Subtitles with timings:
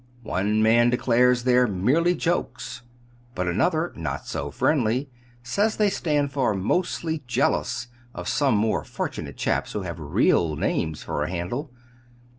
[0.23, 2.81] One man declares they're 'Merely Jokes';
[3.35, 5.11] but another, not so friendly,
[5.43, 7.85] says they stand for 'Mostly Jealousy'
[8.15, 11.71] of more fortunate chaps who have real names for a handle.